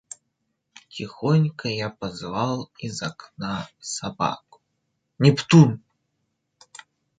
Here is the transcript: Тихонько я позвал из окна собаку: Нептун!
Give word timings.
Тихонько 0.89 1.67
я 1.67 1.91
позвал 1.91 2.71
из 2.79 3.03
окна 3.03 3.69
собаку: 3.79 4.59
Нептун! 5.19 5.83